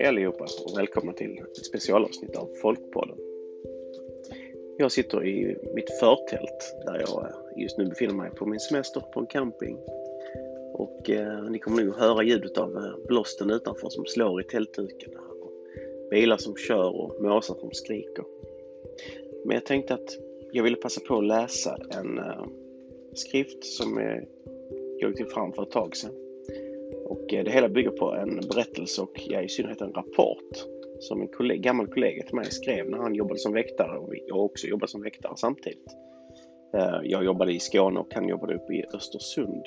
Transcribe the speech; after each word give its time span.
Hej 0.00 0.08
allihopa 0.08 0.46
och 0.66 0.78
välkomna 0.78 1.12
till 1.12 1.38
ett 1.38 1.66
specialavsnitt 1.66 2.36
av 2.36 2.48
Folkpodden. 2.62 3.16
Jag 4.78 4.92
sitter 4.92 5.26
i 5.26 5.56
mitt 5.74 5.90
förtält 6.00 6.74
där 6.86 7.00
jag 7.00 7.24
eh, 7.24 7.62
just 7.62 7.78
nu 7.78 7.84
befinner 7.84 8.14
mig 8.14 8.30
på 8.30 8.46
min 8.46 8.60
semester 8.60 9.00
på 9.00 9.20
en 9.20 9.26
camping. 9.26 9.78
Och 10.72 11.10
eh, 11.10 11.50
ni 11.50 11.58
kommer 11.58 11.84
nog 11.84 11.94
höra 11.94 12.22
ljudet 12.22 12.58
av 12.58 12.76
eh, 12.76 13.06
blåsten 13.06 13.50
utanför 13.50 13.88
som 13.88 14.04
slår 14.06 14.40
i 14.40 14.44
tältduken. 14.44 15.10
Bilar 16.10 16.36
som 16.36 16.56
kör 16.56 16.96
och 16.96 17.22
måsar 17.22 17.54
som 17.54 17.70
skriker. 17.72 18.24
Men 19.44 19.54
jag 19.54 19.66
tänkte 19.66 19.94
att 19.94 20.18
jag 20.52 20.64
ville 20.64 20.76
passa 20.76 21.00
på 21.00 21.18
att 21.18 21.26
läsa 21.26 21.78
en 21.90 22.18
eh, 22.18 22.44
skrift 23.14 23.64
som 23.64 23.98
jag 23.98 24.26
jag 24.98 25.16
tog 25.16 25.30
fram 25.30 25.52
för 25.52 25.62
ett 25.62 25.70
tag 25.70 25.96
sedan 25.96 26.29
och 27.10 27.34
eh, 27.34 27.44
det 27.44 27.50
hela 27.50 27.68
bygger 27.68 27.90
på 27.90 28.12
en 28.14 28.40
berättelse 28.54 29.02
och 29.02 29.20
ja, 29.28 29.42
i 29.42 29.48
synnerhet 29.48 29.80
en 29.80 29.92
rapport 29.92 30.52
som 30.98 31.20
en 31.20 31.28
kollega, 31.28 31.60
gammal 31.60 31.86
kollega 31.86 32.22
till 32.22 32.34
mig 32.34 32.50
skrev 32.50 32.90
när 32.90 32.98
han 32.98 33.14
jobbade 33.14 33.38
som 33.38 33.52
väktare 33.52 33.98
och 33.98 34.14
jag 34.26 34.44
också 34.44 34.66
jobbade 34.66 34.90
som 34.90 35.02
väktare 35.02 35.32
samtidigt. 35.36 35.96
Eh, 36.74 37.00
jag 37.04 37.24
jobbade 37.24 37.52
i 37.52 37.60
Skåne 37.60 38.00
och 38.00 38.14
han 38.14 38.28
jobbade 38.28 38.54
uppe 38.54 38.72
i 38.74 38.84
Östersund. 38.94 39.64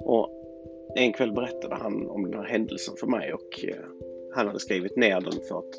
Och 0.00 0.30
en 0.96 1.12
kväll 1.12 1.32
berättade 1.32 1.74
han 1.74 2.10
om 2.10 2.30
den 2.30 2.40
här 2.40 2.46
händelsen 2.46 2.94
för 2.96 3.06
mig 3.06 3.32
och 3.32 3.64
eh, 3.64 3.84
han 4.34 4.46
hade 4.46 4.60
skrivit 4.60 4.96
ner 4.96 5.20
den 5.20 5.40
för 5.48 5.58
att 5.58 5.74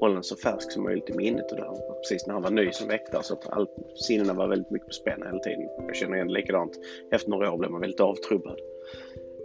hålla 0.00 0.14
den 0.14 0.22
så 0.22 0.36
färsk 0.36 0.72
som 0.72 0.82
möjligt 0.82 1.10
i 1.10 1.16
minnet 1.16 1.50
och 1.50 1.56
där, 1.56 1.98
precis 2.02 2.26
när 2.26 2.34
han 2.34 2.42
var 2.42 2.50
ny 2.50 2.72
som 2.72 2.88
väktare 2.88 3.22
så 3.22 3.34
att 3.34 3.48
all, 3.48 3.66
sinnena 3.94 4.32
var 4.32 4.48
väldigt 4.48 4.70
mycket 4.70 4.88
på 4.88 4.92
spänn 4.92 5.22
hela 5.26 5.38
tiden. 5.38 5.68
Jag 5.86 5.96
känner 5.96 6.16
igen 6.16 6.32
likadant. 6.32 6.72
Efter 7.10 7.30
några 7.30 7.52
år 7.52 7.58
blev 7.58 7.70
man 7.70 7.80
väldigt 7.80 8.00
avtrubbad. 8.00 8.60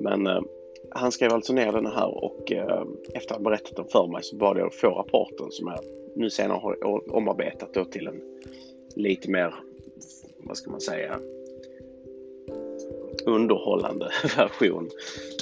Men 0.02 0.28
eh, 0.28 0.42
han 0.90 1.12
skrev 1.12 1.34
alltså 1.34 1.54
ner 1.54 1.72
den 1.72 1.86
här 1.86 2.24
och 2.24 2.52
eh, 2.52 2.84
efter 3.14 3.36
att 3.36 3.42
ha 3.42 3.50
berättat 3.50 3.76
den 3.76 3.86
för 3.86 4.08
mig 4.08 4.24
så 4.24 4.36
bad 4.36 4.58
jag 4.58 4.68
att 4.68 4.76
få 4.76 4.90
rapporten 4.90 5.52
som 5.52 5.68
jag 5.68 5.80
nu 6.16 6.30
senare 6.30 6.58
har 6.58 7.14
omarbetat 7.16 7.74
då 7.74 7.86
till 7.86 8.08
en 8.08 8.22
lite 8.96 9.30
mer, 9.30 9.56
vad 10.38 10.58
ska 10.58 10.72
man 10.72 10.82
säga, 10.82 11.20
underhållande 13.26 14.12
version. 14.38 14.90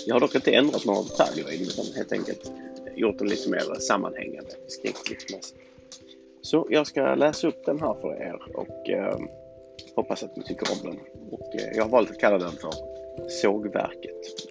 Jag 0.06 0.16
har 0.16 0.20
dock 0.20 0.36
inte 0.36 0.52
ändrat 0.52 0.86
några 0.86 1.02
detaljer 1.02 1.54
i 1.54 1.58
den 1.58 1.68
utan 1.68 1.86
helt 1.96 2.12
enkelt 2.12 2.52
gjort 2.96 3.18
den 3.18 3.28
lite 3.28 3.50
mer 3.50 3.80
sammanhängande 3.80 4.52
skriftligt. 4.68 5.56
Så 6.42 6.68
jag 6.70 6.88
ska 6.88 7.16
läsa 7.16 7.48
upp 7.48 7.66
den 7.66 7.80
här 7.80 7.94
för 8.02 8.22
er 8.22 8.42
och 8.54 8.90
eh, 8.90 9.20
hoppas 9.96 10.24
att 10.24 10.36
ni 10.36 10.44
tycker 10.44 10.68
om 10.72 10.90
den. 10.90 11.00
Och, 11.32 11.56
eh, 11.56 11.76
jag 11.76 11.84
har 11.84 11.90
valt 11.90 12.12
att 12.12 12.20
kalla 12.20 12.38
den 12.38 12.52
för 12.52 12.99
Sågverket. 13.28 14.50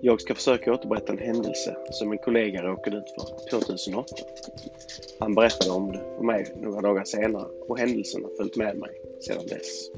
Jag 0.00 0.20
ska 0.20 0.34
försöka 0.34 0.72
återberätta 0.72 1.12
en 1.12 1.18
händelse 1.18 1.76
som 1.90 2.12
en 2.12 2.18
kollega 2.18 2.62
råkade 2.62 2.96
ut 2.96 3.04
för 3.50 3.58
2008. 3.58 4.14
Han 5.18 5.34
berättade 5.34 5.70
om 5.70 5.92
det 5.92 5.98
för 6.16 6.24
mig 6.24 6.54
några 6.56 6.80
dagar 6.80 7.04
senare 7.04 7.48
och 7.68 7.78
händelsen 7.78 8.24
har 8.24 8.30
följt 8.36 8.56
med 8.56 8.78
mig 8.78 8.90
sedan 9.20 9.46
dess. 9.46 9.90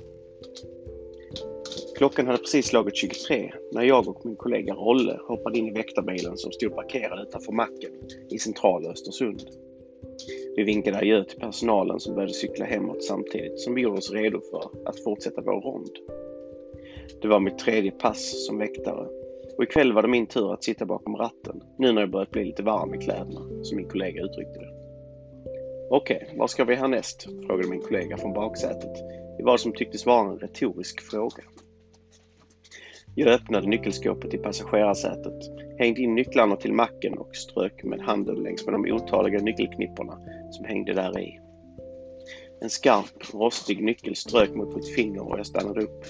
Klockan 1.97 2.27
hade 2.27 2.39
precis 2.39 2.67
slagit 2.67 2.97
23 2.97 3.53
när 3.73 3.83
jag 3.83 4.09
och 4.09 4.27
min 4.27 4.37
kollega 4.37 4.75
Rolle 4.75 5.21
hoppade 5.29 5.59
in 5.59 5.69
i 5.69 5.71
väktarbilen 5.71 6.37
som 6.37 6.53
stod 6.53 6.75
parkerad 6.75 7.29
utanför 7.29 7.53
macken 7.53 7.93
i 8.31 8.39
centrala 8.39 8.89
Östersund. 8.89 9.41
Vi 10.57 10.65
vinkade 10.65 10.99
adjö 10.99 11.25
till 11.25 11.39
personalen 11.41 12.01
som 12.01 12.15
började 12.15 12.33
cykla 12.33 12.65
hemåt 12.65 13.05
samtidigt 13.05 13.61
som 13.61 13.75
vi 13.75 13.81
gjorde 13.81 13.99
oss 13.99 14.13
redo 14.13 14.41
för 14.51 14.89
att 14.89 15.05
fortsätta 15.05 15.43
vår 15.43 15.61
rond. 15.61 15.91
Det 17.23 17.29
var 17.29 17.41
mitt 17.41 17.59
tredje 17.59 17.91
pass 17.91 18.47
som 18.47 18.59
väktare 18.59 19.09
och 19.57 19.65
ikväll 19.65 19.93
var 19.93 20.03
det 20.03 20.09
min 20.09 20.27
tur 20.27 20.53
att 20.53 20.65
sitta 20.65 20.87
bakom 20.87 21.17
ratten 21.17 21.63
nu 21.79 21.93
när 21.93 22.01
jag 22.01 22.11
börjat 22.11 22.31
bli 22.31 22.45
lite 22.45 22.63
varm 22.63 22.95
i 22.95 22.99
kläderna, 22.99 23.41
som 23.63 23.77
min 23.77 23.89
kollega 23.89 24.23
uttryckte 24.23 24.61
det. 24.61 24.71
Okej, 25.91 26.17
okay, 26.25 26.39
vad 26.39 26.51
ska 26.51 26.65
vi 26.65 26.75
härnäst? 26.75 27.23
frågade 27.47 27.69
min 27.69 27.81
kollega 27.81 28.17
från 28.17 28.33
baksätet 28.33 28.97
i 29.39 29.43
vad 29.43 29.61
som 29.61 29.73
tycktes 29.73 30.07
vara 30.07 30.31
en 30.31 30.39
retorisk 30.39 31.01
fråga. 31.01 31.43
Jag 33.15 33.29
öppnade 33.29 33.67
nyckelskåpet 33.67 34.35
i 34.35 34.39
passagerarsätet, 34.39 35.51
hängde 35.79 36.01
in 36.01 36.15
nycklarna 36.15 36.57
till 36.57 36.73
macken 36.73 37.19
och 37.19 37.37
strök 37.37 37.85
med 37.85 38.01
handen 38.01 38.37
längs 38.37 38.67
med 38.67 38.75
de 38.75 38.93
otaliga 38.93 39.41
nyckelknipporna 39.41 40.19
som 40.51 40.65
hängde 40.65 40.93
där 40.93 41.21
i. 41.21 41.41
En 42.61 42.71
skarp, 42.71 43.35
rostig 43.35 43.83
nyckel 43.85 44.17
strök 44.17 44.55
mot 44.55 44.77
mitt 44.77 44.95
finger 44.95 45.29
och 45.29 45.39
jag 45.39 45.47
stannade 45.47 45.81
upp. 45.81 46.05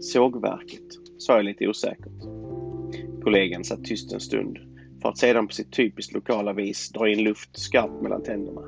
Sågverket, 0.00 0.86
sa 1.18 1.36
jag 1.36 1.44
lite 1.44 1.68
osäkert. 1.68 2.22
Kollegan 3.22 3.64
satt 3.64 3.84
tyst 3.84 4.12
en 4.12 4.20
stund 4.20 4.58
för 5.02 5.08
att 5.08 5.18
sedan 5.18 5.46
på 5.46 5.54
sitt 5.54 5.72
typiskt 5.72 6.12
lokala 6.12 6.52
vis 6.52 6.92
dra 6.92 7.08
in 7.08 7.24
luft 7.24 7.58
skarpt 7.58 8.02
mellan 8.02 8.22
tänderna. 8.22 8.62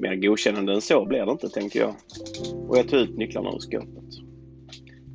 Mer 0.00 0.16
godkännande 0.16 0.72
än 0.72 0.80
så 0.80 1.04
blir 1.04 1.26
det 1.26 1.32
inte, 1.32 1.48
tänkte 1.48 1.78
jag. 1.78 1.94
Och 2.68 2.78
jag 2.78 2.88
tog 2.88 3.00
ut 3.00 3.16
nycklarna 3.16 3.50
ur 3.50 3.58
skåpet. 3.58 3.97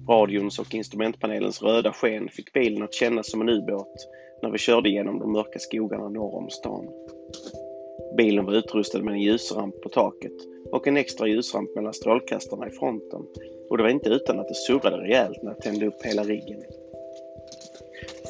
Radions 0.09 0.59
och 0.59 0.73
instrumentpanelens 0.73 1.61
röda 1.61 1.93
sken 1.93 2.29
fick 2.29 2.53
bilen 2.53 2.83
att 2.83 2.93
kännas 2.93 3.31
som 3.31 3.41
en 3.41 3.49
ubåt 3.49 4.07
när 4.41 4.49
vi 4.49 4.57
körde 4.57 4.89
genom 4.89 5.19
de 5.19 5.31
mörka 5.31 5.59
skogarna 5.59 6.09
norr 6.09 6.35
om 6.35 6.49
stan. 6.49 6.87
Bilen 8.17 8.45
var 8.45 8.53
utrustad 8.53 9.03
med 9.03 9.13
en 9.13 9.21
ljusramp 9.21 9.81
på 9.81 9.89
taket 9.89 10.33
och 10.71 10.87
en 10.87 10.97
extra 10.97 11.27
ljusramp 11.27 11.75
mellan 11.75 11.93
strålkastarna 11.93 12.67
i 12.67 12.71
fronten 12.71 13.21
och 13.69 13.77
det 13.77 13.83
var 13.83 13.89
inte 13.89 14.09
utan 14.09 14.39
att 14.39 14.47
det 14.47 14.55
surrade 14.55 14.97
rejält 14.97 15.43
när 15.43 15.51
jag 15.51 15.61
tände 15.61 15.87
upp 15.87 16.03
hela 16.03 16.23
riggen. 16.23 16.63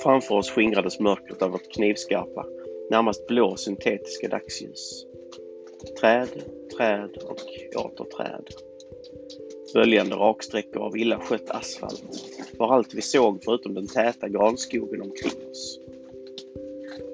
Framför 0.03 0.35
oss 0.35 0.51
skingrades 0.51 0.99
mörkret 0.99 1.41
av 1.41 1.51
vårt 1.51 1.71
knivskarpa, 1.73 2.45
närmast 2.89 3.27
blå 3.27 3.55
syntetiska 3.55 4.27
dagsljus. 4.27 5.05
Träd, 5.99 6.29
träd 6.77 7.17
och 7.17 7.39
åter 7.85 8.05
träd. 8.05 8.47
Följande 9.73 10.15
raksträckor 10.15 10.81
av 10.81 10.97
illa 10.97 11.19
skött 11.19 11.49
asfalt 11.49 12.03
var 12.57 12.73
allt 12.73 12.93
vi 12.93 13.01
såg 13.01 13.43
förutom 13.43 13.73
den 13.73 13.87
täta 13.87 14.29
granskogen 14.29 15.01
omkring 15.01 15.49
oss. 15.51 15.79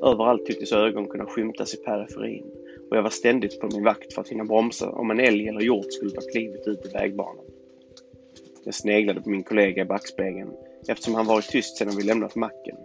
Överallt 0.03 0.45
tycktes 0.45 0.71
ögon 0.71 1.07
kunna 1.07 1.25
skymtas 1.25 1.73
i 1.73 1.77
periferin 1.77 2.45
och 2.89 2.97
jag 2.97 3.03
var 3.03 3.09
ständigt 3.09 3.59
på 3.59 3.67
min 3.67 3.83
vakt 3.83 4.13
för 4.13 4.21
att 4.21 4.29
hinna 4.29 4.43
bromsa 4.43 4.89
om 4.89 5.11
en 5.11 5.19
älg 5.19 5.47
eller 5.47 5.61
hjort 5.61 5.93
skulle 5.93 6.11
ta 6.11 6.21
klivet 6.21 6.67
ut 6.67 6.85
i 6.85 6.89
vägbanan. 6.89 7.45
Jag 8.63 8.73
sneglade 8.73 9.21
på 9.21 9.29
min 9.29 9.43
kollega 9.43 9.81
i 9.81 9.85
backspegeln 9.85 10.51
eftersom 10.87 11.15
han 11.15 11.25
varit 11.25 11.49
tyst 11.49 11.77
sedan 11.77 11.93
vi 11.97 12.03
lämnat 12.03 12.35
macken. 12.35 12.77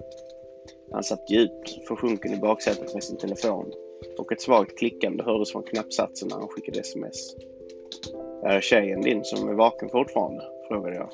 Han 0.93 1.05
satt 1.05 1.31
djupt 1.31 1.87
försjunken 1.89 2.33
i 2.33 2.37
baksätet 2.37 2.95
med 2.95 3.05
sin 3.05 3.17
telefon 3.17 3.73
och 4.19 4.33
ett 4.33 4.43
svagt 4.43 4.79
klickande 4.79 5.23
hördes 5.23 5.53
från 5.53 5.63
knappsatsen 5.63 6.29
när 6.29 6.37
han 6.37 6.49
skickade 6.49 6.81
sms. 6.81 7.34
Är 8.44 8.60
tjejen 8.60 9.00
din 9.00 9.25
som 9.25 9.49
är 9.49 9.55
vaken 9.55 9.88
fortfarande? 9.88 10.43
frågade 10.69 10.97
jag 10.97 11.10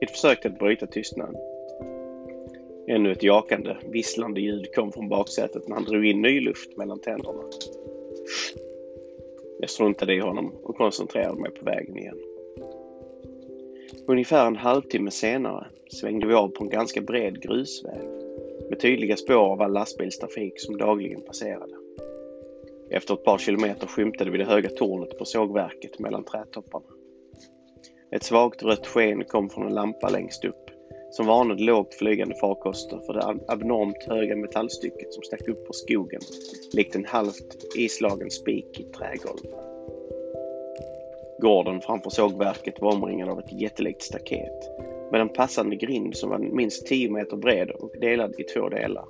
i 0.00 0.04
ett 0.04 0.10
försök 0.10 0.46
att 0.46 0.58
bryta 0.58 0.86
tystnaden. 0.86 1.36
Ännu 2.88 3.12
ett 3.12 3.22
jakande, 3.22 3.76
visslande 3.92 4.40
ljud 4.40 4.74
kom 4.74 4.92
från 4.92 5.08
baksätet 5.08 5.68
när 5.68 5.74
han 5.74 5.84
drog 5.84 6.06
in 6.06 6.22
ny 6.22 6.40
luft 6.40 6.76
mellan 6.76 7.00
tänderna. 7.00 7.42
Jag 9.60 9.70
struntade 9.70 10.14
i 10.14 10.20
honom 10.20 10.52
och 10.62 10.76
koncentrerade 10.76 11.40
mig 11.40 11.50
på 11.50 11.64
vägen 11.64 11.98
igen. 11.98 12.18
Ungefär 14.06 14.46
en 14.46 14.56
halvtimme 14.56 15.10
senare 15.10 15.66
svängde 15.88 16.26
vi 16.26 16.34
av 16.34 16.48
på 16.48 16.64
en 16.64 16.70
ganska 16.70 17.00
bred 17.00 17.42
grusväg 17.42 18.08
med 18.70 18.80
tydliga 18.80 19.16
spår 19.16 19.52
av 19.52 19.62
all 19.62 19.72
lastbilstrafik 19.72 20.60
som 20.60 20.76
dagligen 20.76 21.20
passerade. 21.20 21.83
Efter 22.90 23.14
ett 23.14 23.24
par 23.24 23.38
kilometer 23.38 23.86
skymtade 23.86 24.30
vi 24.30 24.38
det 24.38 24.44
höga 24.44 24.68
tornet 24.68 25.18
på 25.18 25.24
sågverket 25.24 25.98
mellan 25.98 26.24
trädtopparna. 26.24 26.86
Ett 28.10 28.22
svagt 28.22 28.62
rött 28.62 28.86
sken 28.86 29.24
kom 29.24 29.50
från 29.50 29.66
en 29.66 29.74
lampa 29.74 30.08
längst 30.08 30.44
upp 30.44 30.70
som 31.10 31.26
varnade 31.26 31.62
lågt 31.62 31.94
flygande 31.94 32.34
farkoster 32.34 33.00
för 33.06 33.12
det 33.14 33.52
abnormt 33.52 34.04
höga 34.08 34.36
metallstycket 34.36 35.14
som 35.14 35.22
stack 35.22 35.48
upp 35.48 35.66
på 35.66 35.72
skogen 35.72 36.20
likt 36.72 36.94
en 36.94 37.04
halvt 37.04 37.76
islagen 37.76 38.30
spik 38.30 38.80
i 38.80 38.82
trägolv. 38.82 39.46
Gården 41.38 41.80
framför 41.80 42.10
sågverket 42.10 42.80
var 42.80 42.94
omringad 42.94 43.28
av 43.28 43.38
ett 43.38 43.60
jättelikt 43.60 44.02
staket 44.02 44.70
med 45.12 45.20
en 45.20 45.28
passande 45.28 45.76
grind 45.76 46.16
som 46.16 46.30
var 46.30 46.38
minst 46.38 46.86
10 46.86 47.10
meter 47.10 47.36
bred 47.36 47.70
och 47.70 47.90
delad 48.00 48.34
i 48.38 48.42
två 48.42 48.68
delar. 48.68 49.04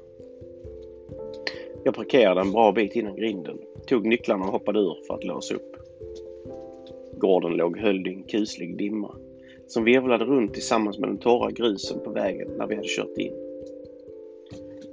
Jag 1.85 1.95
parkerade 1.95 2.41
en 2.41 2.53
bra 2.53 2.73
bit 2.73 2.97
innan 2.97 3.17
grinden, 3.17 3.59
tog 3.87 4.07
nycklarna 4.07 4.45
och 4.45 4.53
hoppade 4.53 4.79
ur 4.79 4.97
för 5.07 5.15
att 5.15 5.25
låsa 5.25 5.55
upp. 5.55 5.77
Gården 7.13 7.53
låg 7.53 7.79
höljd 7.79 8.07
i 8.07 8.11
en 8.11 8.23
kuslig 8.23 8.79
dimma 8.79 9.15
som 9.67 9.85
virvlade 9.85 10.25
runt 10.25 10.55
tillsammans 10.55 10.99
med 10.99 11.09
den 11.09 11.19
torra 11.19 11.51
grusen 11.51 12.01
på 12.05 12.11
vägen 12.11 12.49
när 12.59 12.67
vi 12.67 12.75
hade 12.75 12.89
kört 12.89 13.19
in. 13.19 13.33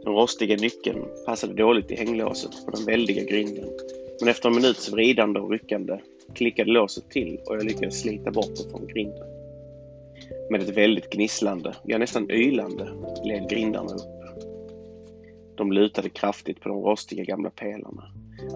Den 0.03 0.13
rostiga 0.13 0.55
nyckeln 0.55 1.05
passade 1.25 1.53
dåligt 1.53 1.91
i 1.91 1.95
hänglåset 1.95 2.65
på 2.65 2.71
den 2.71 2.85
väldiga 2.85 3.23
grinden 3.23 3.69
men 4.19 4.29
efter 4.29 4.49
en 4.49 4.55
minuts 4.55 4.93
vridande 4.93 5.39
och 5.39 5.51
ryckande 5.51 5.97
klickade 6.35 6.71
låset 6.71 7.09
till 7.09 7.39
och 7.45 7.55
jag 7.55 7.63
lyckades 7.63 8.01
slita 8.01 8.31
bort 8.31 8.55
det 8.55 8.71
från 8.71 8.87
grinden. 8.87 9.27
Med 10.49 10.61
ett 10.61 10.77
väldigt 10.77 11.09
gnisslande, 11.09 11.75
ja 11.83 11.97
nästan 11.97 12.31
ylande, 12.31 12.87
gled 13.23 13.49
grindarna 13.49 13.93
upp. 13.93 14.20
De 15.61 15.71
lutade 15.71 16.09
kraftigt 16.09 16.61
på 16.61 16.69
de 16.69 16.77
rostiga 16.77 17.23
gamla 17.23 17.49
pelarna, 17.49 18.03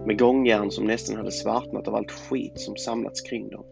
med 0.06 0.20
gångjärn 0.20 0.72
som 0.72 0.86
nästan 0.86 1.18
hade 1.18 1.32
svartnat 1.32 1.88
av 1.88 1.96
allt 1.96 2.12
skit 2.12 2.60
som 2.60 2.76
samlats 2.76 3.22
kring 3.22 3.50
dem. 3.50 3.64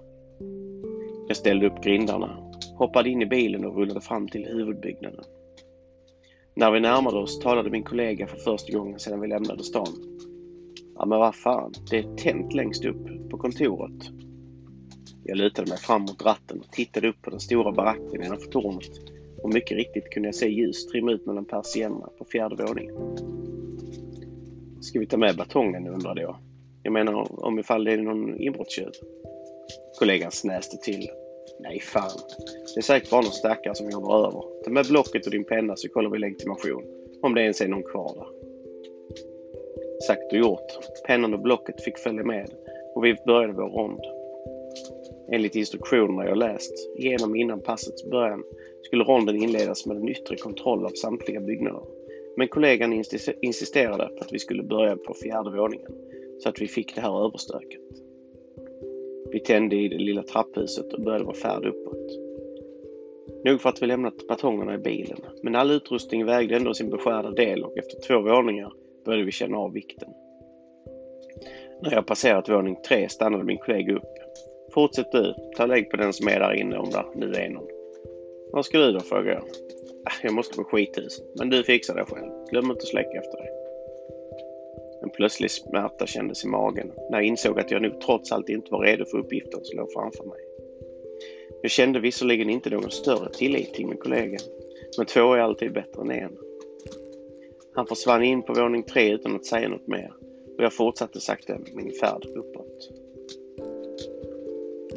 Jag 1.27 1.37
ställde 1.37 1.67
upp 1.67 1.83
grindarna, 1.83 2.51
hoppade 2.77 3.09
in 3.09 3.21
i 3.21 3.25
bilen 3.25 3.65
och 3.65 3.75
rullade 3.75 4.01
fram 4.01 4.27
till 4.27 4.45
huvudbyggnaden. 4.45 5.23
När 6.55 6.71
vi 6.71 6.79
närmade 6.79 7.17
oss 7.17 7.39
talade 7.39 7.69
min 7.69 7.83
kollega 7.83 8.27
för 8.27 8.37
första 8.37 8.77
gången 8.77 8.99
sedan 8.99 9.21
vi 9.21 9.27
lämnade 9.27 9.63
stan. 9.63 10.19
Ja 10.95 11.05
men 11.05 11.19
vad 11.19 11.35
fan, 11.35 11.73
det 11.89 11.97
är 11.97 12.15
tänt 12.15 12.53
längst 12.53 12.85
upp 12.85 13.29
på 13.29 13.37
kontoret. 13.37 14.09
Jag 15.23 15.37
lutade 15.37 15.69
mig 15.69 15.77
fram 15.77 16.01
mot 16.01 16.25
ratten 16.25 16.59
och 16.59 16.71
tittade 16.71 17.09
upp 17.09 17.21
på 17.21 17.29
den 17.29 17.39
stora 17.39 17.71
baracken 17.71 18.21
nedanför 18.21 18.51
tornet 18.51 19.22
och 19.43 19.53
mycket 19.53 19.77
riktigt 19.77 20.09
kunde 20.09 20.27
jag 20.27 20.35
se 20.35 20.47
ljus 20.47 20.87
trimma 20.87 21.11
ut 21.11 21.25
mellan 21.25 21.45
persiennerna 21.45 22.09
på 22.17 22.25
fjärde 22.25 22.65
våningen. 22.65 22.95
Ska 24.81 24.99
vi 24.99 25.07
ta 25.07 25.17
med 25.17 25.37
batongen 25.37 25.87
undrade 25.87 26.21
jag. 26.21 26.35
Jag 26.83 26.93
menar 26.93 27.45
om 27.45 27.59
ifall 27.59 27.83
det 27.83 27.91
är 27.91 27.97
någon 27.97 28.41
inbrottstjuv. 28.41 28.91
Kollegan 29.99 30.31
snäste 30.31 30.77
till. 30.77 31.09
Nej 31.59 31.79
fan, 31.79 32.19
det 32.73 32.79
är 32.79 32.81
säkert 32.81 33.09
bara 33.09 33.21
någon 33.21 33.31
stackare 33.31 33.75
som 33.75 33.89
jobbar 33.89 34.27
över. 34.27 34.63
Ta 34.63 34.69
med 34.71 34.85
blocket 34.89 35.25
och 35.25 35.31
din 35.31 35.43
penna 35.43 35.75
så 35.75 35.89
kollar 35.89 36.09
vi 36.09 36.19
legitimation. 36.19 36.83
Om 37.21 37.35
det 37.35 37.41
ens 37.41 37.61
är 37.61 37.67
någon 37.67 37.83
kvar 37.83 38.15
där. 38.15 38.27
Sagt 40.07 40.31
och 40.31 40.39
gjort. 40.39 40.79
Pennan 41.07 41.33
och 41.33 41.39
blocket 41.39 41.83
fick 41.83 41.97
följa 41.97 42.23
med 42.23 42.49
och 42.95 43.05
vi 43.05 43.15
började 43.25 43.53
vår 43.53 43.69
rond. 43.69 44.01
Enligt 45.31 45.55
instruktionerna 45.55 46.25
jag 46.25 46.37
läst 46.37 46.73
igenom 46.97 47.35
innan 47.35 47.59
passets 47.59 48.09
början 48.09 48.43
skulle 48.83 49.03
ronden 49.03 49.43
inledas 49.43 49.85
med 49.85 49.97
en 49.97 50.09
yttre 50.09 50.35
kontroll 50.35 50.85
av 50.85 50.89
samtliga 50.89 51.39
byggnader. 51.39 51.83
Men 52.37 52.47
kollegan 52.47 53.03
insisterade 53.41 54.07
på 54.07 54.23
att 54.23 54.33
vi 54.33 54.39
skulle 54.39 54.63
börja 54.63 54.95
på 54.95 55.13
fjärde 55.13 55.51
våningen 55.57 55.91
så 56.39 56.49
att 56.49 56.61
vi 56.61 56.67
fick 56.67 56.95
det 56.95 57.01
här 57.01 57.25
överstöket. 57.25 57.81
Vi 59.31 59.39
tände 59.39 59.75
i 59.75 59.87
det 59.87 59.97
lilla 59.97 60.23
trapphuset 60.23 60.93
och 60.93 61.01
började 61.01 61.25
vår 61.25 61.33
färd 61.33 61.65
uppåt. 61.65 62.19
Nog 63.45 63.61
för 63.61 63.69
att 63.69 63.81
vi 63.81 63.87
lämnat 63.87 64.27
batongerna 64.27 64.75
i 64.75 64.77
bilen, 64.77 65.17
men 65.43 65.55
all 65.55 65.71
utrustning 65.71 66.25
vägde 66.25 66.55
ändå 66.55 66.73
sin 66.73 66.89
beskärda 66.89 67.31
del 67.31 67.63
och 67.63 67.77
efter 67.77 67.99
två 68.07 68.21
våningar 68.21 68.71
började 69.05 69.25
vi 69.25 69.31
känna 69.31 69.57
av 69.57 69.73
vikten. 69.73 70.09
När 71.81 71.91
jag 71.91 72.05
passerat 72.05 72.49
våning 72.49 72.75
tre 72.87 73.09
stannade 73.09 73.43
min 73.43 73.57
kollega 73.57 73.95
upp. 73.95 74.13
Fortsätt 74.73 75.11
du, 75.11 75.33
ta 75.57 75.65
lägg 75.65 75.89
på 75.89 75.97
den 75.97 76.13
som 76.13 76.27
är 76.27 76.39
där 76.39 76.53
inne 76.53 76.77
om 76.77 76.89
där 76.89 77.05
nu 77.15 77.33
är 77.33 77.49
någon. 77.49 77.72
Vad 78.53 78.65
ska 78.65 78.77
du 78.77 78.91
då? 78.91 78.99
frågar 78.99 79.31
jag. 79.31 79.43
Äh, 79.43 80.23
jag 80.23 80.33
måste 80.33 80.55
på 80.55 80.63
skithuset, 80.63 81.25
men 81.35 81.49
du 81.49 81.63
fixar 81.63 81.95
det 81.95 82.05
själv. 82.05 82.31
Glöm 82.51 82.65
inte 82.65 82.81
att 82.81 82.87
släcka 82.87 83.17
efter 83.17 83.37
dig. 83.37 83.49
En 85.01 85.09
plötslig 85.09 85.51
smärta 85.51 86.07
kändes 86.07 86.45
i 86.45 86.47
magen 86.47 86.91
när 87.09 87.17
jag 87.17 87.27
insåg 87.27 87.59
att 87.59 87.71
jag 87.71 87.81
nog 87.81 88.01
trots 88.01 88.31
allt 88.31 88.49
inte 88.49 88.71
var 88.71 88.83
redo 88.83 89.05
för 89.05 89.17
uppgiften 89.17 89.59
som 89.63 89.79
låg 89.79 89.93
framför 89.93 90.23
mig. 90.23 90.39
Jag 91.61 91.71
kände 91.71 91.99
visserligen 91.99 92.49
inte 92.49 92.69
någon 92.69 92.91
större 92.91 93.29
tillit 93.29 93.73
till 93.73 93.87
min 93.87 93.97
kollega, 93.97 94.37
men 94.97 95.05
två 95.05 95.33
är 95.33 95.39
alltid 95.39 95.73
bättre 95.73 96.01
än 96.01 96.11
en. 96.11 96.37
Han 97.75 97.87
försvann 97.87 98.23
in 98.23 98.41
på 98.41 98.53
våning 98.53 98.83
tre 98.83 99.13
utan 99.13 99.35
att 99.35 99.45
säga 99.45 99.69
något 99.69 99.87
mer 99.87 100.13
och 100.57 100.63
jag 100.63 100.73
fortsatte 100.73 101.19
sakta 101.19 101.57
min 101.73 101.91
färd 101.91 102.25
uppåt. 102.25 102.89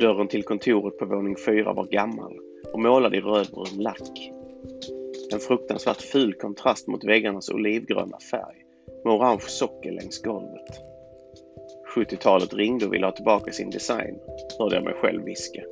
Dörren 0.00 0.28
till 0.28 0.42
kontoret 0.42 0.98
på 0.98 1.06
våning 1.06 1.36
fyra 1.46 1.72
var 1.72 1.84
gammal 1.84 2.45
och 2.76 2.82
målad 2.82 3.14
i 3.14 3.20
rödbrun 3.20 3.82
lack. 3.82 4.32
En 5.32 5.38
fruktansvärt 5.38 6.02
ful 6.02 6.34
kontrast 6.34 6.86
mot 6.86 7.04
väggarnas 7.04 7.50
olivgröna 7.50 8.18
färg 8.30 8.64
med 9.04 9.14
orange 9.14 9.44
sockel 9.48 9.94
längs 9.94 10.22
golvet. 10.22 10.80
70-talet 11.96 12.54
ringde 12.54 12.86
och 12.86 12.94
ville 12.94 13.06
ha 13.06 13.12
tillbaka 13.12 13.52
sin 13.52 13.70
design, 13.70 14.18
hörde 14.58 14.74
jag 14.74 14.84
mig 14.84 14.94
själv 14.94 15.24
viska. 15.24 15.62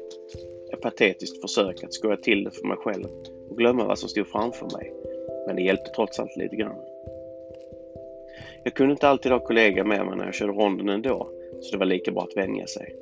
Ett 0.72 0.80
patetiskt 0.80 1.40
försök 1.40 1.84
att 1.84 1.94
skoja 1.94 2.16
till 2.16 2.44
det 2.44 2.50
för 2.50 2.66
mig 2.66 2.76
själv 2.76 3.06
och 3.50 3.58
glömma 3.58 3.84
vad 3.84 3.98
som 3.98 4.08
stod 4.08 4.26
framför 4.26 4.68
mig, 4.78 4.92
men 5.46 5.56
det 5.56 5.62
hjälpte 5.62 5.90
trots 5.90 6.20
allt 6.20 6.36
lite 6.36 6.56
grann. 6.56 6.80
Jag 8.64 8.74
kunde 8.74 8.92
inte 8.92 9.08
alltid 9.08 9.32
ha 9.32 9.38
kollega 9.38 9.84
med 9.84 10.06
mig 10.06 10.16
när 10.16 10.24
jag 10.24 10.34
körde 10.34 10.52
ronden 10.52 10.88
ändå, 10.88 11.30
så 11.60 11.72
det 11.72 11.78
var 11.78 11.86
lika 11.86 12.12
bra 12.12 12.22
att 12.22 12.36
vänja 12.36 12.66
sig. 12.66 12.94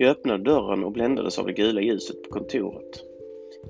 Jag 0.00 0.10
öppnade 0.10 0.44
dörren 0.44 0.84
och 0.84 0.92
bländades 0.92 1.38
av 1.38 1.46
det 1.46 1.52
gula 1.52 1.80
ljuset 1.80 2.22
på 2.22 2.30
kontoret. 2.30 3.04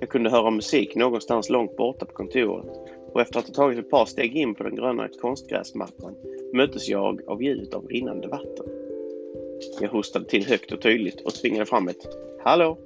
Jag 0.00 0.08
kunde 0.08 0.30
höra 0.30 0.50
musik 0.50 0.94
någonstans 0.94 1.50
långt 1.50 1.76
borta 1.76 2.06
på 2.06 2.12
kontoret 2.12 2.66
och 3.12 3.20
efter 3.20 3.38
att 3.38 3.46
ha 3.46 3.54
tagit 3.54 3.78
ett 3.78 3.90
par 3.90 4.06
steg 4.06 4.36
in 4.36 4.54
på 4.54 4.62
den 4.62 4.76
gröna 4.76 5.08
konstgräsmattan 5.20 6.14
möttes 6.52 6.88
jag 6.88 7.20
av 7.26 7.42
ljudet 7.42 7.74
av 7.74 7.86
rinnande 7.86 8.28
vatten. 8.28 8.66
Jag 9.80 9.88
hostade 9.88 10.24
till 10.24 10.46
högt 10.46 10.72
och 10.72 10.80
tydligt 10.80 11.20
och 11.20 11.34
tvingade 11.34 11.66
fram 11.66 11.88
ett 11.88 12.08
”Hallå?” 12.44 12.78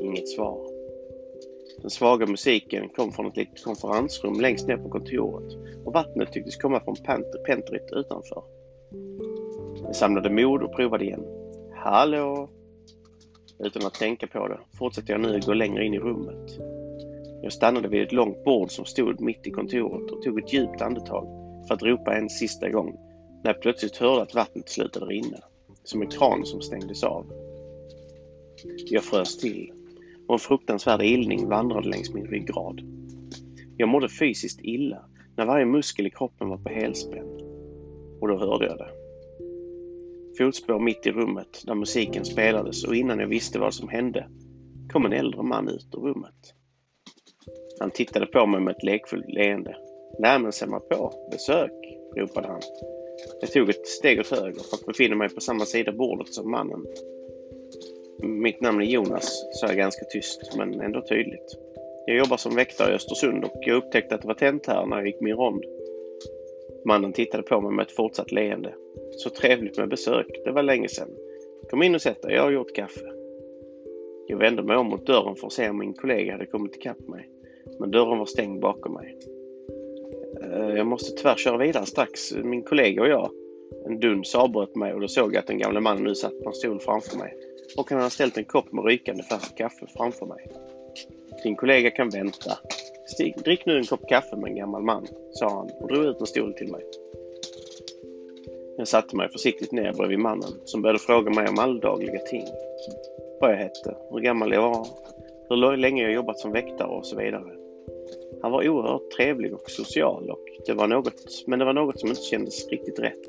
Inget 0.00 0.28
svar. 0.28 0.66
Den 1.80 1.90
svaga 1.90 2.26
musiken 2.26 2.88
kom 2.88 3.12
från 3.12 3.26
ett 3.26 3.36
litet 3.36 3.64
konferensrum 3.64 4.40
längst 4.40 4.68
ner 4.68 4.76
på 4.76 4.88
kontoret 4.88 5.52
och 5.84 5.92
vattnet 5.92 6.32
tycktes 6.32 6.56
komma 6.56 6.80
från 6.80 6.96
pentryt 7.46 7.92
utanför. 7.92 8.42
Jag 9.82 9.96
samlade 9.96 10.30
mod 10.30 10.62
och 10.62 10.76
provade 10.76 11.04
igen. 11.04 11.37
Hallå? 11.80 12.48
Utan 13.58 13.86
att 13.86 13.94
tänka 13.94 14.26
på 14.26 14.48
det 14.48 14.58
fortsatte 14.78 15.12
jag 15.12 15.20
nu 15.20 15.36
att 15.36 15.46
gå 15.46 15.54
längre 15.54 15.84
in 15.84 15.94
i 15.94 15.98
rummet. 15.98 16.58
Jag 17.42 17.52
stannade 17.52 17.88
vid 17.88 18.02
ett 18.02 18.12
långt 18.12 18.44
bord 18.44 18.70
som 18.70 18.84
stod 18.84 19.20
mitt 19.20 19.46
i 19.46 19.50
kontoret 19.50 20.10
och 20.10 20.22
tog 20.22 20.38
ett 20.38 20.52
djupt 20.52 20.82
andetag 20.82 21.26
för 21.68 21.74
att 21.74 21.82
ropa 21.82 22.16
en 22.16 22.28
sista 22.28 22.68
gång 22.68 22.96
när 23.44 23.50
jag 23.52 23.62
plötsligt 23.62 23.96
hörde 23.96 24.22
att 24.22 24.34
vattnet 24.34 24.68
slutade 24.68 25.06
rinna, 25.06 25.38
som 25.84 26.02
en 26.02 26.08
kran 26.08 26.46
som 26.46 26.60
stängdes 26.60 27.04
av. 27.04 27.26
Jag 28.86 29.04
frös 29.04 29.38
till 29.38 29.72
och 30.28 30.34
en 30.34 30.38
fruktansvärd 30.38 31.02
ilning 31.02 31.48
vandrade 31.48 31.88
längs 31.88 32.14
min 32.14 32.26
ryggrad. 32.26 32.80
Jag 33.76 33.88
mådde 33.88 34.08
fysiskt 34.08 34.60
illa 34.62 35.04
när 35.36 35.46
varje 35.46 35.66
muskel 35.66 36.06
i 36.06 36.10
kroppen 36.10 36.48
var 36.48 36.58
på 36.58 36.68
helspänn. 36.68 37.28
Och 38.20 38.28
då 38.28 38.38
hörde 38.38 38.66
jag 38.66 38.78
det. 38.78 38.97
Fotspår 40.38 40.78
mitt 40.78 41.06
i 41.06 41.10
rummet 41.10 41.62
där 41.66 41.74
musiken 41.74 42.24
spelades 42.24 42.84
och 42.84 42.96
innan 42.96 43.18
jag 43.18 43.28
visste 43.28 43.58
vad 43.58 43.74
som 43.74 43.88
hände 43.88 44.26
kom 44.92 45.06
en 45.06 45.12
äldre 45.12 45.42
man 45.42 45.68
ut 45.68 45.88
ur 45.94 45.98
rummet. 45.98 46.54
Han 47.80 47.90
tittade 47.90 48.26
på 48.26 48.46
mig 48.46 48.60
med 48.60 48.76
ett 48.76 48.82
lekfullt 48.82 49.28
leende. 49.28 49.76
Nej 50.18 50.38
men 50.38 50.52
se 50.52 50.66
mig 50.66 50.80
på, 50.90 51.28
besök, 51.30 51.72
ropade 52.16 52.48
han. 52.48 52.60
Jag 53.40 53.52
tog 53.52 53.70
ett 53.70 53.86
steg 53.86 54.20
åt 54.20 54.30
höger 54.30 54.62
för 54.62 54.76
att 54.76 54.86
befinna 54.86 55.16
mig 55.16 55.28
på 55.28 55.40
samma 55.40 55.64
sida 55.64 55.92
bordet 55.92 56.34
som 56.34 56.50
mannen. 56.50 56.86
Mitt 58.22 58.60
namn 58.60 58.82
är 58.82 58.86
Jonas, 58.86 59.44
sa 59.52 59.66
jag 59.66 59.76
ganska 59.76 60.04
tyst 60.04 60.56
men 60.56 60.80
ändå 60.80 61.02
tydligt. 61.08 61.58
Jag 62.06 62.16
jobbar 62.16 62.36
som 62.36 62.54
väktare 62.54 62.92
i 62.92 62.94
Östersund 62.94 63.44
och 63.44 63.60
jag 63.60 63.76
upptäckte 63.76 64.14
att 64.14 64.22
det 64.22 64.28
var 64.28 64.34
tänt 64.34 64.66
här 64.66 64.86
när 64.86 64.96
jag 64.96 65.06
gick 65.06 65.20
min 65.20 65.34
rond. 65.34 65.64
Mannen 66.86 67.12
tittade 67.12 67.42
på 67.42 67.60
mig 67.60 67.72
med 67.72 67.82
ett 67.82 67.96
fortsatt 67.96 68.32
leende. 68.32 68.74
Så 69.18 69.30
trevligt 69.30 69.78
med 69.78 69.88
besök, 69.88 70.26
det 70.44 70.50
var 70.50 70.62
länge 70.62 70.88
sedan. 70.88 71.08
Kom 71.70 71.82
in 71.82 71.94
och 71.94 72.02
sätt 72.02 72.22
dig, 72.22 72.34
jag 72.34 72.42
har 72.42 72.50
gjort 72.50 72.74
kaffe. 72.74 73.12
Jag 74.26 74.38
vände 74.38 74.62
mig 74.62 74.76
om 74.76 74.86
mot 74.86 75.06
dörren 75.06 75.36
för 75.36 75.46
att 75.46 75.52
se 75.52 75.68
om 75.68 75.78
min 75.78 75.94
kollega 75.94 76.32
hade 76.32 76.46
kommit 76.46 76.76
ikapp 76.76 77.08
mig. 77.08 77.28
Men 77.80 77.90
dörren 77.90 78.18
var 78.18 78.26
stängd 78.26 78.60
bakom 78.60 78.92
mig. 78.92 79.18
Eh, 80.42 80.76
jag 80.76 80.86
måste 80.86 81.16
tyvärr 81.16 81.36
köra 81.36 81.56
vidare 81.56 81.86
strax, 81.86 82.34
min 82.34 82.62
kollega 82.62 83.02
och 83.02 83.08
jag. 83.08 83.30
En 83.86 84.00
duns 84.00 84.34
avbröt 84.34 84.76
mig 84.76 84.94
och 84.94 85.00
då 85.00 85.08
såg 85.08 85.34
jag 85.34 85.40
att 85.40 85.46
den 85.46 85.58
gamla 85.58 85.80
mannen 85.80 86.04
nu 86.04 86.14
satt 86.14 86.42
på 86.42 86.48
en 86.48 86.54
stol 86.54 86.80
framför 86.80 87.18
mig 87.18 87.34
och 87.76 87.90
han 87.90 87.98
hade 87.98 88.10
ställt 88.10 88.38
en 88.38 88.44
kopp 88.44 88.72
med 88.72 88.84
rykande 88.84 89.22
färskt 89.22 89.58
kaffe 89.58 89.86
framför 89.96 90.26
mig. 90.26 90.46
Din 91.42 91.56
kollega 91.56 91.90
kan 91.90 92.10
vänta. 92.10 92.58
Stig, 93.06 93.34
drick 93.44 93.66
nu 93.66 93.76
en 93.78 93.84
kopp 93.84 94.08
kaffe 94.08 94.36
med 94.36 94.50
en 94.50 94.56
gammal 94.56 94.82
man, 94.82 95.06
sa 95.32 95.48
han 95.48 95.70
och 95.80 95.88
drog 95.88 96.04
ut 96.04 96.20
en 96.20 96.26
stol 96.26 96.54
till 96.54 96.72
mig. 96.72 96.82
Jag 98.78 98.88
satte 98.88 99.16
mig 99.16 99.28
försiktigt 99.28 99.72
ner 99.72 99.92
bredvid 99.92 100.18
mannen 100.18 100.52
som 100.64 100.82
började 100.82 100.98
fråga 100.98 101.30
mig 101.30 101.48
om 101.48 101.58
alldagliga 101.58 102.18
ting. 102.18 102.46
Vad 103.40 103.52
jag 103.52 103.56
hette, 103.56 103.96
hur 104.10 104.20
gammal 104.20 104.52
jag 104.52 104.62
var, 104.62 104.86
hur 105.48 105.76
länge 105.76 106.02
jag 106.02 106.12
jobbat 106.12 106.38
som 106.38 106.52
väktare 106.52 106.88
och 106.88 107.06
så 107.06 107.16
vidare. 107.16 107.52
Han 108.42 108.52
var 108.52 108.68
oerhört 108.68 109.10
trevlig 109.16 109.54
och 109.54 109.70
social 109.70 110.30
och 110.30 110.44
det 110.66 110.72
var 110.72 110.86
något, 110.86 111.44
men 111.46 111.58
det 111.58 111.64
var 111.64 111.72
något 111.72 112.00
som 112.00 112.08
inte 112.08 112.22
kändes 112.22 112.68
riktigt 112.68 112.98
rätt. 112.98 113.26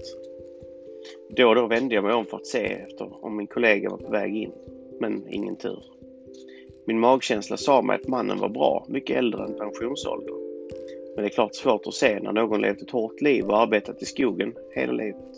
Då 1.29 1.49
och 1.49 1.55
då 1.55 1.67
vände 1.67 1.95
jag 1.95 2.03
mig 2.03 2.13
om 2.13 2.25
för 2.25 2.37
att 2.37 2.47
se 2.47 2.59
efter 2.59 3.25
om 3.25 3.37
min 3.37 3.47
kollega 3.47 3.89
var 3.89 3.97
på 3.97 4.11
väg 4.11 4.35
in, 4.35 4.51
men 4.99 5.27
ingen 5.29 5.55
tur. 5.55 5.83
Min 6.85 6.99
magkänsla 6.99 7.57
sa 7.57 7.81
mig 7.81 7.95
att 7.95 8.07
mannen 8.07 8.39
var 8.39 8.49
bra, 8.49 8.85
mycket 8.89 9.17
äldre 9.17 9.43
än 9.43 9.57
pensionsåldern. 9.57 10.48
Men 11.19 11.23
det 11.23 11.29
är 11.29 11.33
klart 11.33 11.55
svårt 11.55 11.87
att 11.87 11.93
se 11.93 12.19
när 12.19 12.31
någon 12.31 12.61
levt 12.61 12.81
ett 12.81 12.91
hårt 12.91 13.21
liv 13.21 13.45
och 13.45 13.57
arbetat 13.57 14.01
i 14.01 14.05
skogen 14.05 14.55
hela 14.75 14.93
livet. 14.93 15.35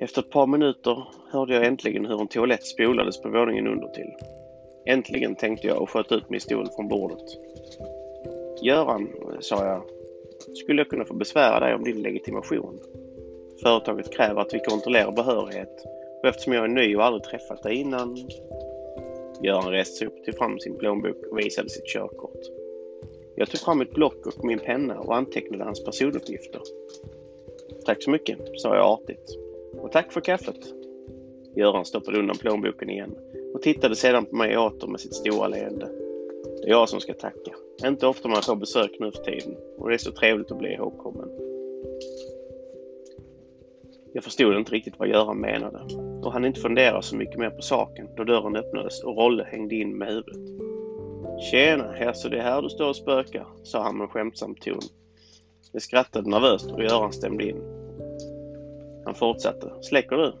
Efter 0.00 0.20
ett 0.22 0.30
par 0.30 0.46
minuter 0.46 1.04
hörde 1.30 1.54
jag 1.54 1.66
äntligen 1.66 2.06
hur 2.06 2.20
en 2.20 2.28
toalett 2.28 2.66
spolades 2.66 3.22
på 3.22 3.28
våningen 3.28 3.66
under 3.66 3.88
till. 3.88 4.12
Äntligen, 4.86 5.34
tänkte 5.34 5.66
jag 5.66 5.82
och 5.82 5.90
sköt 5.90 6.12
ut 6.12 6.30
min 6.30 6.40
stol 6.40 6.68
från 6.76 6.88
bordet. 6.88 7.24
Göran, 8.62 9.08
sa 9.40 9.66
jag, 9.66 9.82
skulle 10.56 10.80
jag 10.80 10.88
kunna 10.88 11.04
få 11.04 11.14
besvära 11.14 11.60
dig 11.60 11.74
om 11.74 11.84
din 11.84 12.02
legitimation? 12.02 12.80
Företaget 13.62 14.12
kräver 14.12 14.40
att 14.40 14.54
vi 14.54 14.58
kontrollerar 14.58 15.12
behörighet 15.12 15.84
och 16.22 16.28
eftersom 16.28 16.52
jag 16.52 16.64
är 16.64 16.68
ny 16.68 16.96
och 16.96 17.04
aldrig 17.04 17.24
träffat 17.24 17.62
dig 17.62 17.74
innan... 17.74 18.16
Göran 19.42 19.70
reste 19.70 19.94
sig 19.96 20.06
upp, 20.06 20.24
tog 20.24 20.34
fram 20.34 20.58
sin 20.58 20.78
plånbok 20.78 21.26
och 21.30 21.38
visade 21.38 21.68
sitt 21.68 21.86
körkort. 21.86 22.63
Jag 23.36 23.50
tog 23.50 23.60
fram 23.60 23.80
ett 23.80 23.94
block 23.94 24.26
och 24.26 24.44
min 24.44 24.58
penna 24.58 25.00
och 25.00 25.16
antecknade 25.16 25.64
hans 25.64 25.84
personuppgifter. 25.84 26.60
Tack 27.86 28.02
så 28.02 28.10
mycket, 28.10 28.38
sa 28.56 28.76
jag 28.76 28.84
artigt. 28.84 29.38
Och 29.72 29.92
tack 29.92 30.12
för 30.12 30.20
kaffet. 30.20 30.60
Göran 31.56 31.84
stoppade 31.84 32.18
undan 32.18 32.36
plånboken 32.36 32.90
igen 32.90 33.14
och 33.54 33.62
tittade 33.62 33.96
sedan 33.96 34.26
på 34.26 34.36
mig 34.36 34.58
åter 34.58 34.88
med 34.88 35.00
sitt 35.00 35.14
stora 35.14 35.48
leende. 35.48 35.88
Det 36.62 36.66
är 36.66 36.70
jag 36.70 36.88
som 36.88 37.00
ska 37.00 37.14
tacka. 37.14 37.54
Inte 37.84 38.06
ofta 38.06 38.28
man 38.28 38.42
får 38.42 38.56
besök 38.56 38.90
nu 39.00 39.12
för 39.12 39.22
tiden 39.22 39.56
och 39.78 39.88
det 39.88 39.94
är 39.94 39.98
så 39.98 40.12
trevligt 40.12 40.50
att 40.50 40.58
bli 40.58 40.72
ihågkommen. 40.72 41.28
Jag 44.12 44.24
förstod 44.24 44.56
inte 44.56 44.72
riktigt 44.72 44.98
vad 44.98 45.08
Göran 45.08 45.40
menade 45.40 45.80
och 46.22 46.32
han 46.32 46.44
inte 46.44 46.60
fundera 46.60 47.02
så 47.02 47.16
mycket 47.16 47.38
mer 47.38 47.50
på 47.50 47.62
saken 47.62 48.08
då 48.16 48.24
dörren 48.24 48.56
öppnades 48.56 49.04
och 49.04 49.16
Rolle 49.16 49.44
hängde 49.50 49.74
in 49.74 49.98
med 49.98 50.08
huvudet. 50.08 50.63
Tjena, 51.38 51.92
här 51.92 52.12
så 52.12 52.28
det 52.28 52.38
är 52.38 52.42
här 52.42 52.62
du 52.62 52.68
står 52.68 52.88
och 52.88 52.96
spökar, 52.96 53.46
sa 53.62 53.82
han 53.82 53.98
med 53.98 54.10
skämtsam 54.10 54.54
ton. 54.54 54.80
Det 55.72 55.80
skrattade 55.80 56.30
nervöst 56.30 56.70
och 56.70 56.82
Göran 56.82 57.12
stämde 57.12 57.48
in. 57.48 57.62
Han 59.04 59.14
fortsatte. 59.14 59.72
Släcker 59.80 60.16
du? 60.16 60.32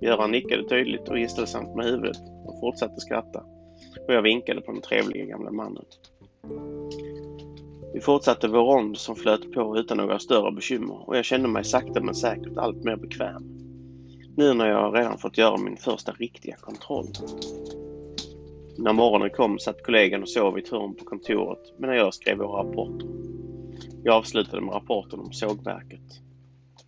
Göran 0.00 0.30
nickade 0.30 0.68
tydligt 0.68 1.08
och 1.08 1.18
inställsamt 1.18 1.74
med 1.74 1.86
huvudet 1.86 2.16
och 2.46 2.60
fortsatte 2.60 3.00
skratta. 3.00 3.44
Och 4.06 4.14
jag 4.14 4.22
vinkade 4.22 4.60
på 4.60 4.72
den 4.72 4.80
trevliga 4.80 5.24
gamla 5.24 5.50
mannen. 5.50 5.84
Vi 7.94 8.00
fortsatte 8.00 8.48
vår 8.48 8.64
rond 8.64 8.96
som 8.96 9.16
flöt 9.16 9.52
på 9.52 9.78
utan 9.78 9.96
några 9.96 10.18
större 10.18 10.52
bekymmer 10.52 11.08
och 11.08 11.16
jag 11.16 11.24
kände 11.24 11.48
mig 11.48 11.64
sakta 11.64 12.00
men 12.00 12.14
säkert 12.14 12.56
allt 12.56 12.84
mer 12.84 12.96
bekväm. 12.96 13.42
Nu 14.36 14.54
när 14.54 14.68
jag 14.68 14.98
redan 14.98 15.18
fått 15.18 15.38
göra 15.38 15.56
min 15.56 15.76
första 15.76 16.12
riktiga 16.12 16.56
kontroll. 16.56 17.06
När 18.78 18.92
morgonen 18.92 19.30
kom 19.30 19.58
satt 19.58 19.82
kollegan 19.82 20.22
och 20.22 20.28
sov 20.28 20.58
i 20.58 20.62
ett 20.62 20.70
hörn 20.70 20.94
på 20.94 21.04
kontoret 21.04 21.78
medan 21.78 21.96
jag 21.96 22.14
skrev 22.14 22.38
våra 22.38 22.62
rapporter. 22.62 23.08
Jag 24.04 24.14
avslutade 24.14 24.62
med 24.62 24.74
rapporten 24.74 25.20
om 25.20 25.32
sågverket. 25.32 26.20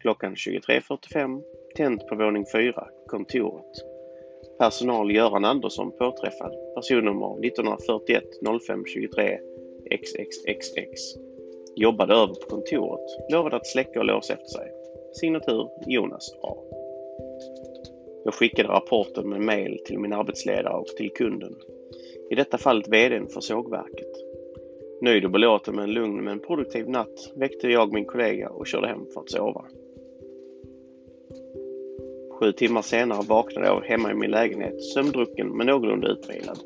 Klockan 0.00 0.34
23.45, 0.34 1.42
tänt 1.76 2.06
på 2.06 2.16
våning 2.16 2.44
4, 2.54 2.86
kontoret. 3.06 3.72
Personal 4.58 5.14
Göran 5.14 5.44
Andersson 5.44 5.92
påträffad, 5.98 6.52
personnummer 6.74 7.46
1941 7.46 8.24
05 8.66 8.84
23 8.86 9.38
XXXX. 9.90 11.00
Jobbade 11.76 12.14
över 12.14 12.34
på 12.34 12.46
kontoret, 12.48 13.32
lovade 13.32 13.56
att 13.56 13.66
släcka 13.66 13.98
och 13.98 14.04
låsa 14.04 14.32
efter 14.32 14.46
sig. 14.46 14.72
Signatur 15.12 15.68
Jonas 15.86 16.34
A. 16.42 16.56
Jag 18.24 18.34
skickade 18.34 18.68
rapporten 18.68 19.28
med 19.28 19.40
mail 19.40 19.78
till 19.86 19.98
min 19.98 20.12
arbetsledare 20.12 20.74
och 20.74 20.86
till 20.86 21.10
kunden. 21.10 21.54
I 22.30 22.34
detta 22.34 22.58
fallet 22.58 22.88
VDn 22.88 23.28
för 23.28 23.40
sågverket. 23.40 24.12
Nöjd 25.00 25.24
och 25.24 25.30
belåten 25.30 25.76
med 25.76 25.84
en 25.84 25.92
lugn 25.92 26.24
men 26.24 26.40
produktiv 26.40 26.88
natt 26.88 27.32
väckte 27.34 27.68
jag 27.68 27.92
min 27.92 28.04
kollega 28.04 28.48
och 28.48 28.66
körde 28.66 28.88
hem 28.88 29.06
för 29.14 29.20
att 29.20 29.30
sova. 29.30 29.64
Sju 32.30 32.52
timmar 32.52 32.82
senare 32.82 33.22
vaknade 33.28 33.66
jag 33.66 33.80
hemma 33.80 34.10
i 34.10 34.14
min 34.14 34.30
lägenhet, 34.30 34.82
sömndrucken 34.82 35.56
men 35.56 35.66
någorlunda 35.66 36.08
utvilad. 36.08 36.58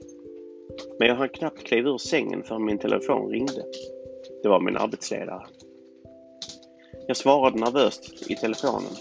Men 0.99 1.09
jag 1.09 1.15
hann 1.15 1.29
knappt 1.29 1.65
kliva 1.65 1.91
ur 1.91 1.99
sängen 1.99 2.43
förrän 2.43 2.65
min 2.65 2.79
telefon 2.79 3.31
ringde. 3.31 3.65
Det 4.43 4.49
var 4.49 4.61
min 4.61 4.77
arbetsledare. 4.77 5.47
Jag 7.07 7.17
svarade 7.17 7.59
nervöst 7.59 8.31
i 8.31 8.35
telefonen 8.35 8.93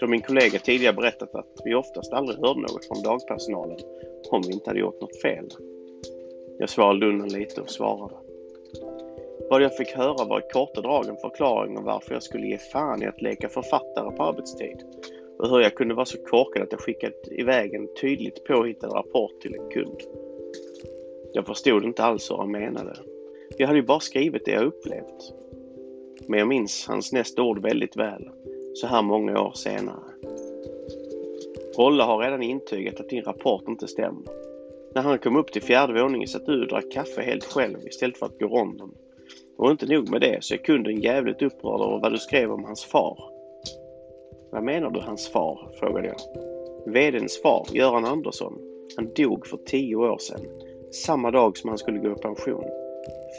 då 0.00 0.06
min 0.06 0.22
kollega 0.22 0.58
tidigare 0.58 0.94
berättat 0.94 1.34
att 1.34 1.60
vi 1.64 1.74
oftast 1.74 2.12
aldrig 2.12 2.38
hörde 2.38 2.60
något 2.60 2.86
från 2.86 3.02
dagpersonalen 3.02 3.78
om 4.30 4.42
vi 4.46 4.52
inte 4.52 4.70
hade 4.70 4.80
gjort 4.80 5.00
något 5.00 5.22
fel. 5.22 5.48
Jag 6.60 6.68
svalde 6.68 7.06
undan 7.06 7.28
lite 7.28 7.60
och 7.60 7.70
svarade. 7.70 8.14
Vad 9.50 9.62
jag 9.62 9.76
fick 9.76 9.88
höra 9.88 10.24
var 10.24 10.38
i 10.38 10.52
korta 10.52 10.80
drag 10.80 11.08
en 11.08 11.16
förklaring 11.16 11.78
om 11.78 11.84
varför 11.84 12.14
jag 12.14 12.22
skulle 12.22 12.46
ge 12.46 12.58
fan 12.58 13.02
i 13.02 13.06
att 13.06 13.22
leka 13.22 13.48
författare 13.48 14.16
på 14.16 14.22
arbetstid 14.22 14.84
och 15.38 15.48
hur 15.48 15.60
jag 15.60 15.74
kunde 15.74 15.94
vara 15.94 16.06
så 16.06 16.18
korkad 16.24 16.62
att 16.62 16.72
jag 16.72 16.80
skickat 16.80 17.28
iväg 17.30 17.74
en 17.74 17.88
tydligt 18.00 18.44
påhittad 18.44 18.88
rapport 18.88 19.40
till 19.40 19.54
en 19.54 19.70
kund. 19.70 20.00
Jag 21.32 21.46
förstod 21.46 21.84
inte 21.84 22.02
alls 22.02 22.30
vad 22.30 22.38
han 22.38 22.50
menade. 22.50 22.96
Jag 23.58 23.66
hade 23.66 23.78
ju 23.78 23.86
bara 23.86 24.00
skrivit 24.00 24.44
det 24.44 24.52
jag 24.52 24.64
upplevt. 24.64 25.34
Men 26.28 26.38
jag 26.38 26.48
minns 26.48 26.86
hans 26.88 27.12
nästa 27.12 27.42
ord 27.42 27.62
väldigt 27.62 27.96
väl, 27.96 28.30
så 28.74 28.86
här 28.86 29.02
många 29.02 29.40
år 29.40 29.52
senare. 29.52 30.04
Rolle 31.76 32.02
har 32.02 32.18
redan 32.18 32.42
intygat 32.42 33.00
att 33.00 33.08
din 33.08 33.22
rapport 33.22 33.68
inte 33.68 33.88
stämmer. 33.88 34.49
När 34.94 35.02
han 35.02 35.18
kom 35.18 35.36
upp 35.36 35.52
till 35.52 35.62
fjärde 35.62 36.02
våningen 36.02 36.28
satt 36.28 36.46
du 36.46 36.62
och 36.62 36.68
drack 36.68 36.92
kaffe 36.92 37.22
helt 37.22 37.44
själv 37.44 37.86
istället 37.86 38.18
för 38.18 38.26
att 38.26 38.38
gå 38.38 38.46
ronden. 38.46 38.90
Och 39.56 39.70
inte 39.70 39.86
nog 39.86 40.10
med 40.10 40.20
det 40.20 40.44
så 40.44 40.54
är 40.54 40.58
kunden 40.58 41.00
jävligt 41.00 41.42
upprörd 41.42 41.80
över 41.80 42.00
vad 42.02 42.12
du 42.12 42.18
skrev 42.18 42.52
om 42.52 42.64
hans 42.64 42.84
far. 42.84 43.18
Vad 44.52 44.64
menar 44.64 44.90
du 44.90 45.00
hans 45.00 45.28
far? 45.28 45.68
frågade 45.80 46.08
jag. 46.08 46.16
VDns 46.86 47.42
far, 47.42 47.66
Göran 47.72 48.04
Andersson. 48.04 48.58
Han 48.96 49.10
dog 49.16 49.46
för 49.46 49.56
tio 49.56 49.96
år 49.96 50.18
sedan 50.18 50.40
samma 50.92 51.30
dag 51.30 51.58
som 51.58 51.68
han 51.68 51.78
skulle 51.78 51.98
gå 51.98 52.12
i 52.12 52.14
pension. 52.14 52.64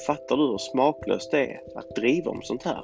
Fattar 0.08 0.38
du 0.38 0.44
hur 0.44 0.58
smaklöst 0.58 1.32
det 1.32 1.46
är 1.46 1.62
att 1.76 1.96
driva 1.96 2.32
om 2.32 2.42
sånt 2.42 2.64
här? 2.64 2.84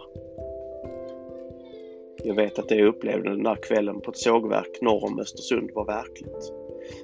Jag 2.24 2.36
vet 2.36 2.60
att 2.60 2.70
det 2.70 2.76
jag 2.76 2.88
upplevde 2.88 3.30
den 3.30 3.44
där 3.44 3.56
kvällen 3.56 4.02
på 4.02 4.12
ett 4.12 4.18
sågverk 4.18 4.82
norr 4.82 5.04
om 5.04 5.20
Östersund 5.20 5.72
var 5.74 5.86
verkligt. 5.86 6.54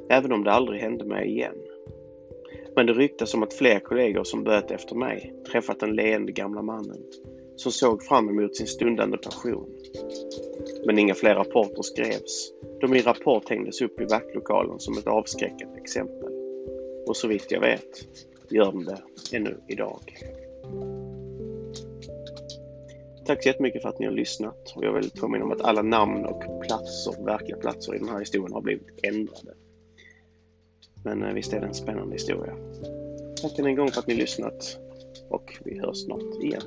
Även 0.10 0.32
om 0.32 0.44
det 0.44 0.52
aldrig 0.52 0.82
hände 0.82 1.06
mig 1.06 1.28
igen. 1.28 1.56
Men 2.76 2.86
det 2.86 2.94
ryktas 2.94 3.34
om 3.34 3.44
att 3.44 3.54
fler 3.54 3.80
kollegor 3.80 4.24
som 4.24 4.44
börjat 4.44 4.72
efter 4.72 4.96
mig 4.96 5.34
träffat 5.52 5.80
den 5.80 5.96
leende 5.96 6.32
gamla 6.32 6.62
mannen 6.62 7.04
som 7.56 7.72
såg 7.72 8.04
fram 8.04 8.30
emot 8.30 8.56
sin 8.56 8.68
stundande 8.68 9.18
pension. 9.18 9.70
Men 10.86 11.00
inga 11.00 11.14
fler 11.14 11.36
rapporter 11.36 11.82
skrevs 11.82 12.54
då 12.82 12.88
min 12.88 13.04
rapport 13.04 13.50
hängdes 13.50 13.82
upp 13.82 14.02
i 14.02 14.06
vaktlokalen 14.06 14.80
som 14.80 14.98
ett 14.98 15.08
avskräckande 15.08 15.80
exempel. 15.82 16.30
Och 17.08 17.18
så 17.18 17.28
vitt 17.28 17.52
jag 17.52 17.62
vet 17.62 18.08
gör 18.50 18.66
de 18.66 18.86
det 18.86 19.02
ännu 19.38 19.58
idag. 19.68 20.00
Tack 23.26 23.44
så 23.44 23.50
jättemycket 23.50 23.82
för 23.82 23.90
att 23.90 24.00
ni 24.00 24.06
har 24.06 24.14
lyssnat 24.14 24.74
och 24.76 24.84
jag 24.84 24.94
vill 24.94 25.12
påminna 25.12 25.46
om 25.46 25.52
att 25.52 25.62
alla 25.62 25.82
namn 25.82 26.26
och 26.26 26.44
platser, 26.68 27.26
verkliga 27.26 27.58
platser 27.58 27.96
i 27.96 27.98
den 27.98 28.10
här 28.10 28.20
historien 28.20 28.54
har 28.54 28.62
blivit 28.62 29.00
ändrade. 29.04 29.54
Men 31.04 31.24
eh, 31.24 31.34
visst 31.34 31.54
är 31.54 31.60
det 31.60 31.68
en 31.68 31.74
spännande 31.74 32.14
historia. 32.16 32.54
Tack 33.42 33.60
än 33.60 33.66
en 33.66 33.76
gång 33.76 33.92
för 33.92 34.00
att 34.00 34.08
ni 34.08 34.14
har 34.14 34.22
lyssnat 34.22 34.78
och 35.30 35.58
vi 35.64 35.80
hörs 35.80 35.98
snart 35.98 36.44
igen. 36.44 36.62